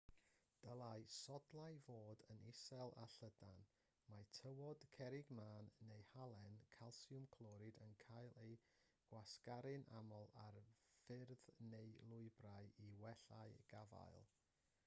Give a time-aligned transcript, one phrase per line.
[0.65, 3.61] dylai sodlau fod yn isel a llydan.
[4.13, 8.57] mae tywod cerrig mân neu halen calsiwm clorid yn cael eu
[9.13, 10.59] gwasgaru'n aml ar
[10.89, 13.45] ffyrdd neu lwybrau i wella
[13.75, 14.23] gafael